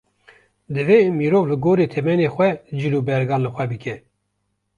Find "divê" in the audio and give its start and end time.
0.73-0.99